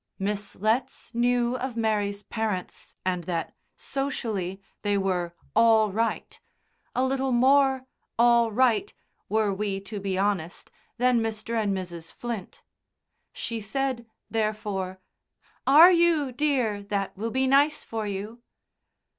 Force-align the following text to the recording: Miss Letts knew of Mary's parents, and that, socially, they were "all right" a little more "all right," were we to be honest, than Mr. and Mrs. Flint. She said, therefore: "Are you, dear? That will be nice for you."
Miss 0.17 0.55
Letts 0.55 1.13
knew 1.13 1.55
of 1.57 1.77
Mary's 1.77 2.23
parents, 2.23 2.95
and 3.05 3.25
that, 3.25 3.53
socially, 3.77 4.59
they 4.81 4.97
were 4.97 5.35
"all 5.55 5.91
right" 5.91 6.39
a 6.95 7.03
little 7.05 7.31
more 7.31 7.85
"all 8.17 8.51
right," 8.51 8.91
were 9.29 9.53
we 9.53 9.79
to 9.81 9.99
be 9.99 10.17
honest, 10.17 10.71
than 10.97 11.19
Mr. 11.19 11.53
and 11.53 11.71
Mrs. 11.77 12.11
Flint. 12.11 12.63
She 13.31 13.61
said, 13.61 14.07
therefore: 14.27 14.99
"Are 15.67 15.91
you, 15.91 16.31
dear? 16.31 16.81
That 16.81 17.15
will 17.15 17.29
be 17.29 17.45
nice 17.45 17.83
for 17.83 18.07
you." 18.07 18.41